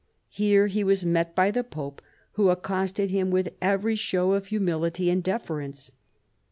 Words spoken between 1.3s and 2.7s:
by the pope, who